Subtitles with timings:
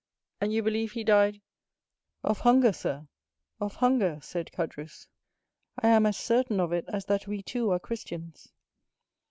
[0.39, 1.41] "And you believe he died——"
[2.23, 3.07] "Of hunger, sir,
[3.59, 5.05] of hunger," said Caderousse.
[5.77, 8.51] "I am as certain of it as that we two are Christians."